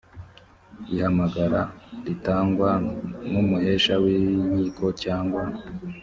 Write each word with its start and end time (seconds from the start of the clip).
ihamagara 0.93 1.59
ritangwa 2.05 2.69
n 3.31 3.33
umuhesha 3.41 3.93
w 4.03 4.05
inkiko 4.15 4.85
cyangwa 5.03 5.41